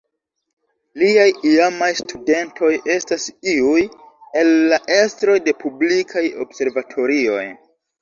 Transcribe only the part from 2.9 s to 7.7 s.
estas iuj el la estroj de publikaj observatorioj.